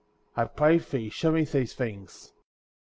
[0.01, 0.03] ^
[0.35, 2.33] I pray thee, show me these things.